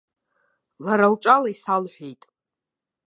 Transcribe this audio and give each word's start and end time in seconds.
Лара 0.85 1.07
лҿала 1.13 1.47
исалҳәеит. 1.53 2.21